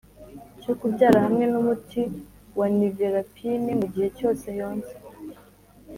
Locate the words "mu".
3.79-3.85